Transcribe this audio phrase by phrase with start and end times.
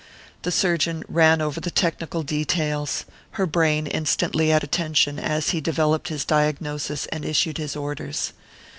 [0.41, 3.05] The surgeon ran over the technical details,
[3.37, 8.33] her brain instantly at attention as he developed his diagnosis and issued his orders.